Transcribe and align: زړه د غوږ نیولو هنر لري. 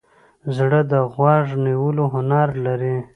زړه 0.55 0.79
د 0.91 0.93
غوږ 1.13 1.45
نیولو 1.65 2.03
هنر 2.13 2.49
لري. 2.65 2.97